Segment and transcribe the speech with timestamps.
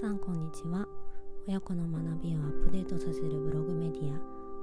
[0.00, 0.88] さんこんにちは。
[1.46, 4.18] 親子の学びをアップデートさせるブログメディア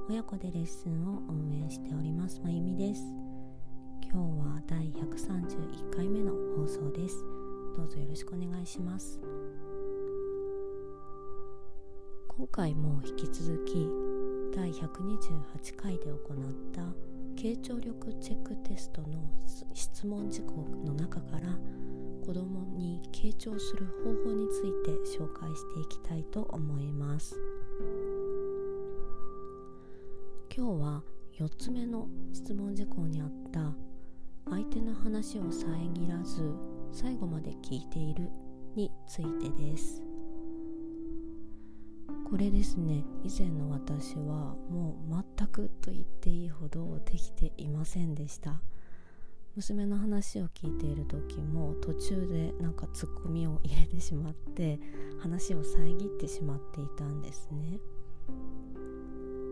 [0.09, 3.01] 親子でレッスンを運営しておりますまゆみです。
[4.03, 7.23] 今日は第131回目の放送です。
[7.77, 9.21] どうぞよろしくお願いします。
[12.27, 13.87] 今回も引き続き
[14.53, 16.17] 第128回で行っ
[16.73, 16.81] た
[17.41, 19.07] 傾聴力チェックテストの
[19.73, 21.57] 質問事項の中から
[22.21, 27.35] 子どもに傾聴する方法について紹介していきたいと思います。
[30.55, 31.03] 今日は
[31.39, 33.73] 4つ目の質問事項にあった
[34.49, 35.67] 相手の話を遮
[36.07, 36.53] らず
[36.91, 38.29] 最後まで聞いている
[38.75, 40.03] についてです。
[42.29, 48.61] これですね以前の私はもう全くと言っていいほどできていませんでした。
[49.55, 54.79] 娘の話を聞いている時も途中でなんかツッコミを入れてしまって
[55.19, 57.79] 話を遮ってしまっていたんですね。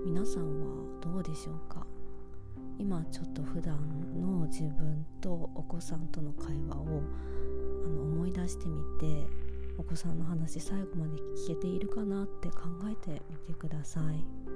[0.05, 1.85] 皆さんはどうでしょうか？
[2.77, 3.77] 今ちょっと普段
[4.21, 7.01] の自分とお子さんとの会話を
[7.83, 9.27] あの思い出してみて
[9.77, 14.48] お子さんの話最後まで聞けているかなって考えてみてください。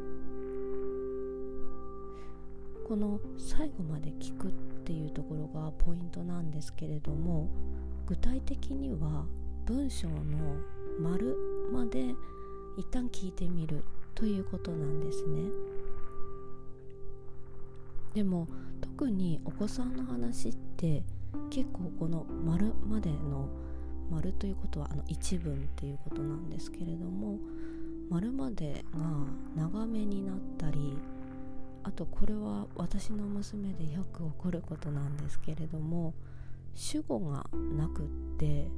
[2.88, 4.52] この最後まで聞くっ
[4.86, 7.50] ていうところがポイントなんですけれども
[8.06, 9.25] 具体的には
[9.66, 10.14] 文章の
[11.00, 11.38] 丸
[11.72, 12.14] まで
[12.78, 15.50] 一旦聞いてみるということなんですね。
[18.14, 18.48] でも
[18.81, 21.03] 特にお子さんの話って
[21.50, 23.47] 結構この丸までの
[24.12, 27.40] 丸ということはあの一文っていうことなんですけれども
[28.09, 29.00] 丸までが
[29.56, 30.97] 長めになったり
[31.84, 36.14] あとこれは私の娘でよく起こることなんですけれども
[36.73, 37.45] 主語が
[37.78, 38.06] なくっ
[38.38, 38.70] て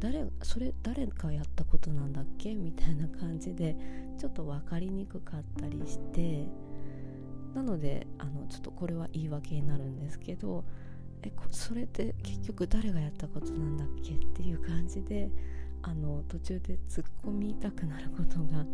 [0.00, 2.54] 誰それ誰がやったことなんだっけ？
[2.54, 3.76] みたいな感じで
[4.18, 6.46] ちょっと分かりにくかったりして
[7.54, 10.64] なのであのちょっとこれは言い訳になるんですけど
[11.22, 14.14] えそれって結局誰がやったことなんだっけ？
[14.14, 15.30] っていう感じで
[15.82, 18.64] あの途中で突っ込みたくなることが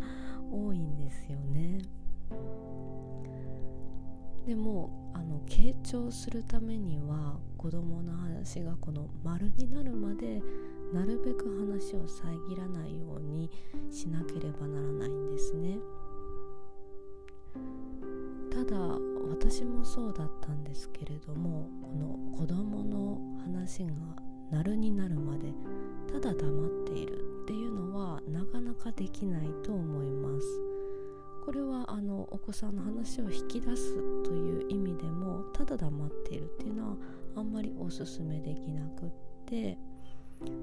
[0.51, 1.79] 多いんですよね。
[4.45, 10.41] でもあの傾聴するためには子どもの話がこの丸になるまで
[10.93, 13.49] なるべく話を遮らないように
[13.91, 15.77] しなければならないんですね。
[18.51, 18.77] ただ
[19.29, 23.91] 私もそうだったんですけれどもこの子どもの話が
[24.51, 25.53] なるになるまで
[26.11, 30.74] ただ黙っているっていうのはなかなかできないと思います。
[32.45, 36.95] 子さんの話を引き出すという意味でもただ黙っているっていうのは
[37.37, 39.09] あんまりおすすめできなくっ
[39.47, 39.77] て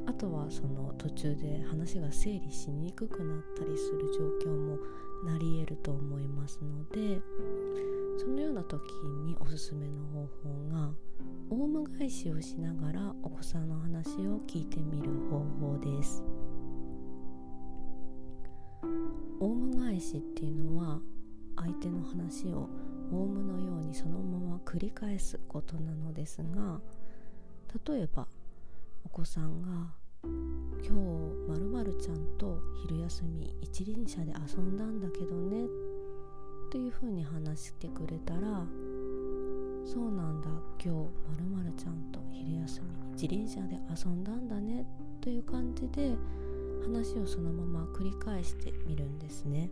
[0.07, 4.13] あとはその途中で話が整理しにくくなったりする
[4.45, 4.79] 状況も
[5.25, 7.21] なり得ると思いますので
[8.19, 8.83] そのような時
[9.25, 10.91] におすすめの方法が
[11.51, 16.23] オウム返しをしながらお子さんの話を聞いてみる方法です。
[19.41, 21.01] オウム返しっていうのは
[21.57, 22.69] 相手の話を
[23.13, 26.81] オウムのようにそのまま繰り返すことなのですが
[27.87, 28.27] 例えば
[29.05, 29.93] お子さんが
[30.83, 35.67] 「今日まるちゃんと昼休み一輪車で遊んだんだけどね」
[36.71, 38.67] というふうに話してくれたら
[39.85, 40.49] 「そうなんだ
[40.83, 44.87] 今日まるちゃんと昼休み一輪車で遊んだんだね」
[45.21, 46.17] という感じで
[46.83, 49.71] 話をそのまま繰り返してみるんですね。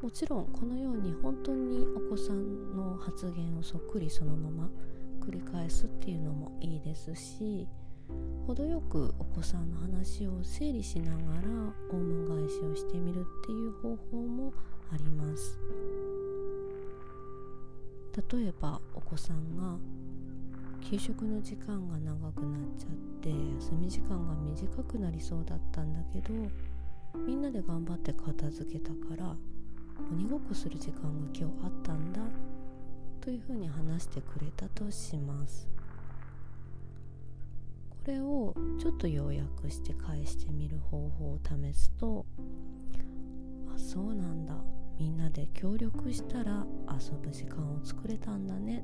[0.00, 4.70] もちろんこのように本当にお子さんの発言をそっくりそのまま
[5.20, 7.66] 繰り返すっていうのもいいですし
[8.46, 11.48] 程よくお子さんの話を整理しながら
[11.92, 14.52] オウム返しをしてみるっていう方法も
[14.92, 15.58] あります。
[18.32, 19.76] 例えばお子さんが
[20.80, 22.90] 給食の時間が長くなっちゃっ
[23.20, 26.32] て休み時間が短くなりそうだったんだけど
[27.26, 29.36] みんなで頑張って片付けたから
[30.10, 32.20] 鬼ごっこする時間が今日あったんだ
[33.20, 35.68] というふうに話してくれたとします。
[37.90, 42.24] これをちょっと要約して返してみる方法を試すと
[43.74, 44.54] あそうなんだ。
[44.98, 48.82] みんなで協力したら遊ぶ時間を作れたんだね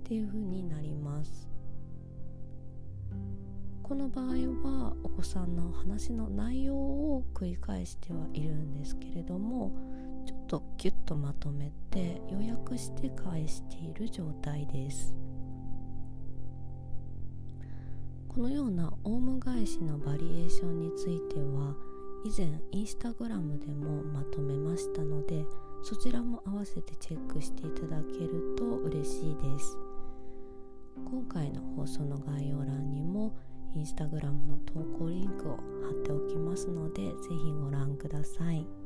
[0.00, 1.48] っていう風になります。
[3.82, 9.72] この場合はお子さんの話の内容を繰り返してはいるんですけれども
[10.48, 15.14] とギュッとまとめて予約して返している状態です。
[18.28, 21.74] このようなオウム返しのバリエーションについては
[22.24, 25.44] 以前インスタグラムでもまとめましたので
[25.82, 29.76] そちらも合わせてチェックしていただけると嬉しいです。
[31.04, 33.36] 今回の放送の概要欄にも
[33.74, 38.77] インスタグラムの投稿リンクを貼っておきますのでぜひご覧ください。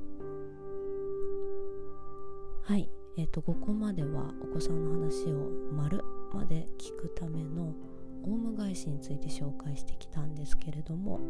[2.73, 2.89] はい。
[3.19, 6.03] え、ー、とここまではお子さんの話を丸
[6.33, 7.75] まで聞くための
[8.25, 11.21] オウム返しについて紹介してきたんですけれども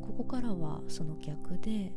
[0.00, 1.92] ここからはその逆で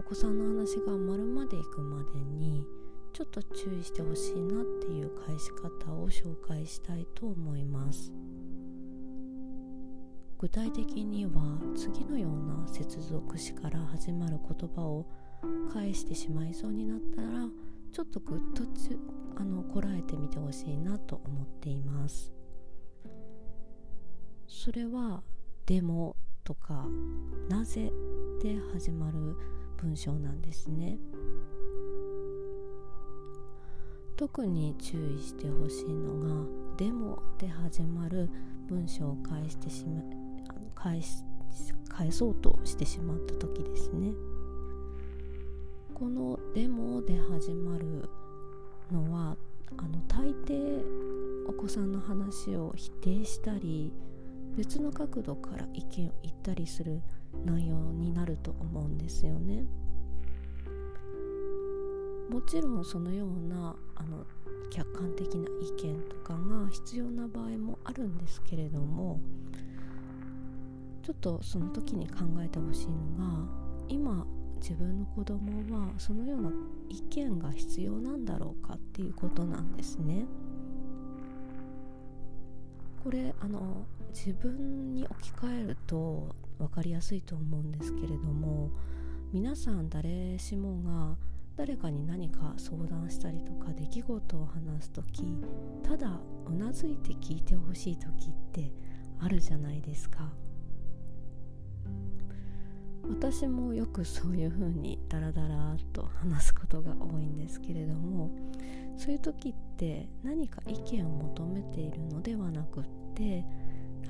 [0.00, 2.64] お子さんの話が丸までいくまでに
[3.12, 8.12] ちょっと注意してほしいなっていう返し方を紹介したいと思います。
[10.40, 11.32] 具体的には
[11.76, 15.06] 次のような接続詞から始まる言葉を
[15.72, 17.48] 返してしまいそうになったら
[17.94, 18.98] ちょっとぐっとち
[19.36, 22.32] あのこらえてみてほしいなと思っています。
[24.48, 25.22] それは
[25.64, 26.88] 「でも」とか
[27.48, 27.92] 「なぜ」
[28.42, 29.36] で始まる
[29.76, 30.98] 文章なんですね。
[34.16, 38.28] 特に注意してほしいのが「でも」で始まる
[38.66, 40.02] 文章を返してしま
[40.74, 41.22] 返し
[41.88, 44.33] 返そうとしてしまった時ですね。
[45.94, 48.08] この「でも」で始まる
[48.90, 49.36] のは
[49.76, 50.84] あの大抵
[51.48, 53.92] お子さんの話を否定したり
[54.56, 57.00] 別の角度から意見を言ったりする
[57.44, 59.64] 内容になると思うんですよね。
[62.30, 64.26] もちろんそのようなあの
[64.70, 69.20] 客観的な意見とかが必要な場合もあるんですけれども
[71.02, 73.48] ちょっとその時に考えてほしいのが
[73.88, 74.26] 今
[74.60, 76.50] 自分の子供はそのような
[76.88, 80.26] 意見が必要なんだろうかっていうことなんですね。
[83.02, 83.84] これあの
[84.14, 88.70] 自分に置き換えると分かりやすいと思うんですけれども
[89.30, 91.16] 皆さん誰しもが
[91.56, 95.22] 誰かに何か相談したりとか出来事を話す時
[95.82, 98.72] ただうなずいて聞いてほしい時って
[99.20, 100.32] あるじゃないですか
[103.08, 108.30] 私もよくそういう風にダラダラと話すことが多いんですけれども
[108.96, 112.84] そういう時って何か意見を求めているのではなくっ
[113.14, 113.44] て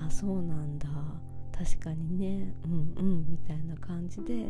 [0.01, 0.89] あそうなんだ
[1.57, 4.49] 確かにねうんうんみたいな感じで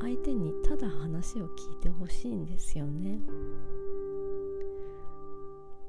[0.00, 3.18] 相手にただ話を聞いてほしいんですよね。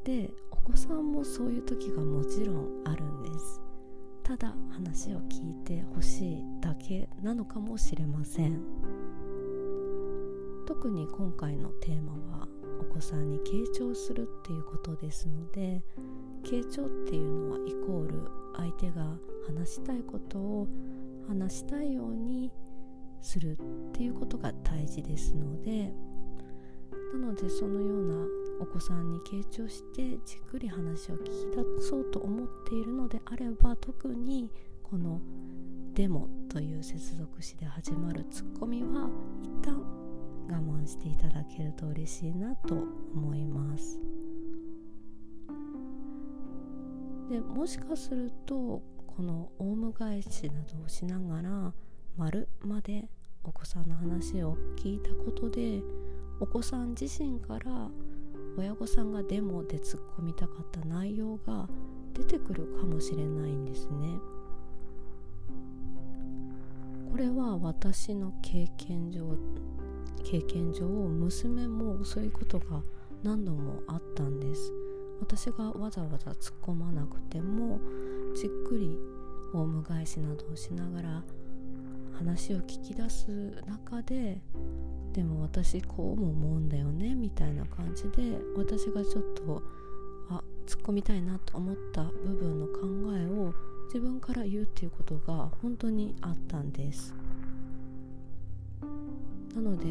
[0.04, 3.67] でお子さんもそういう時がもちろんあるんです。
[4.28, 8.60] ただ話を聞いてほしいだけなのかもしれません。
[10.66, 12.46] 特に今回のテーマは
[12.82, 15.82] お子さんに傾聴するっていうことですので
[16.44, 20.68] 傾聴っていうのはイコール相手が話したいことを
[21.30, 22.52] 話したいように
[23.22, 25.94] するっていうことが大事ですので
[27.14, 28.26] なのでそのような
[28.60, 31.30] お子さんに傾聴してじっくり話を聞き
[31.78, 34.50] 出そうと思っているのであれば特に
[34.84, 35.22] この
[35.94, 39.10] 「でも」という接続詞で始まるツッコミは
[39.44, 39.80] 一旦
[40.50, 42.76] 我慢していただけると嬉しいなと
[43.14, 44.00] 思います。
[47.30, 51.74] でもしかするとこのオウム返しなどをしながら
[52.16, 53.10] 丸まで
[53.44, 55.84] お子さんの話を聞いたことで
[56.40, 57.90] お子さん自身から
[58.58, 61.70] 親御さんがデモで突っ込みたかった内容が
[62.14, 64.18] 出てくるかもしれないんですね。
[67.12, 69.38] これは私の経験上
[70.24, 72.82] 経験上娘もそういうことが
[73.24, 74.74] 何度もあったんです。
[75.20, 77.80] 私がわざわざ突っ込まなくても
[78.36, 78.98] じっくり
[79.54, 81.24] オウム返しなどをしながら
[82.18, 83.30] 話を聞き出す
[83.68, 84.42] 中で
[85.14, 89.64] でも私こうも思うんだよねみたいな感じで私がちょっと
[90.30, 92.82] あ突っ込みたいなと思った部分の考
[93.16, 93.54] えを
[93.88, 97.14] 自分から言うっていうことが本当にあったんです。
[99.56, 99.86] なので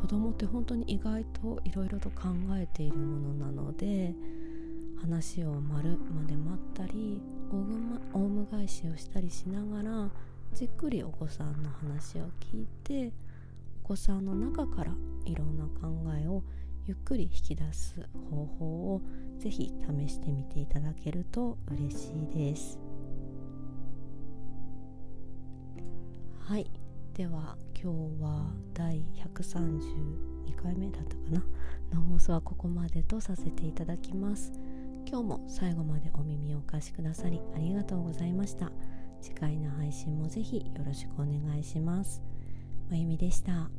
[0.00, 4.14] 子供って本当に意外といろいろと考えているものなので
[5.00, 7.20] 話を丸まで待ったり
[8.14, 10.10] オウム返しをしたりしながら
[10.54, 13.12] じっくりお子さんの話を聞いて
[13.84, 14.92] お子さんの中から
[15.24, 15.88] いろんな考
[16.20, 16.42] えを
[16.86, 19.02] ゆっくり引き出す方法を
[19.38, 22.78] ぜひ試してみていただけると嬉しいです。
[26.40, 26.70] はい。
[27.12, 31.44] では今日は第132回目だったかな。
[31.92, 34.52] の放送はここまでとさせていただきます。
[35.06, 38.72] 今日も最後までお耳をお貸しくださりありがとうございました。
[39.20, 42.22] 次回の配信もぜひよろしくお願いします。
[42.90, 43.77] まゆみでした。